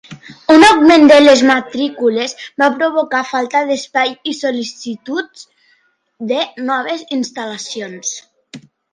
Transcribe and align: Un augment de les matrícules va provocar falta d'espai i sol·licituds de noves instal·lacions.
Un 0.51 0.55
augment 0.67 1.03
de 1.09 1.17
les 1.23 1.41
matrícules 1.47 2.31
va 2.61 2.69
provocar 2.79 3.19
falta 3.31 3.61
d'espai 3.67 4.13
i 4.31 4.33
sol·licituds 4.37 5.43
de 6.31 6.39
noves 6.71 7.05
instal·lacions. 7.19 8.15